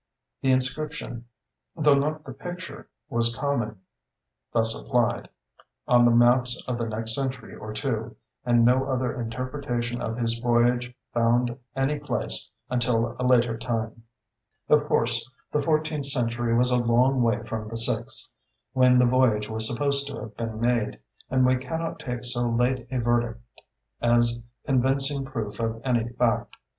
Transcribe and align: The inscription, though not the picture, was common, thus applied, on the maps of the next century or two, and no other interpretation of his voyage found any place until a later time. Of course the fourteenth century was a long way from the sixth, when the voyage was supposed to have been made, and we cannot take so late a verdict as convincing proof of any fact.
The 0.41 0.49
inscription, 0.51 1.25
though 1.75 1.93
not 1.93 2.23
the 2.25 2.33
picture, 2.33 2.89
was 3.07 3.35
common, 3.35 3.81
thus 4.51 4.73
applied, 4.73 5.29
on 5.87 6.05
the 6.05 6.09
maps 6.09 6.59
of 6.67 6.79
the 6.79 6.87
next 6.89 7.13
century 7.13 7.53
or 7.55 7.71
two, 7.71 8.15
and 8.43 8.65
no 8.65 8.85
other 8.89 9.21
interpretation 9.21 10.01
of 10.01 10.17
his 10.17 10.39
voyage 10.39 10.91
found 11.13 11.55
any 11.75 11.99
place 11.99 12.49
until 12.67 13.15
a 13.19 13.23
later 13.23 13.59
time. 13.59 14.01
Of 14.69 14.85
course 14.85 15.29
the 15.51 15.61
fourteenth 15.61 16.05
century 16.07 16.55
was 16.57 16.71
a 16.71 16.83
long 16.83 17.21
way 17.21 17.43
from 17.43 17.67
the 17.67 17.77
sixth, 17.77 18.33
when 18.73 18.97
the 18.97 19.05
voyage 19.05 19.49
was 19.49 19.67
supposed 19.67 20.07
to 20.07 20.19
have 20.19 20.35
been 20.35 20.59
made, 20.59 20.99
and 21.29 21.45
we 21.45 21.57
cannot 21.57 21.99
take 21.99 22.25
so 22.25 22.49
late 22.49 22.87
a 22.89 22.97
verdict 22.99 23.39
as 24.01 24.41
convincing 24.65 25.25
proof 25.25 25.59
of 25.59 25.79
any 25.85 26.09
fact. 26.09 26.55